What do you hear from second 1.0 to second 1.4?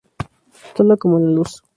la